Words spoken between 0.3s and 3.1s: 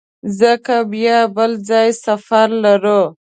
ځکه بیا بل ځای سفر لرو.